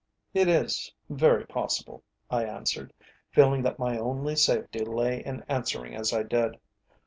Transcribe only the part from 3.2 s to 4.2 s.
feeling that my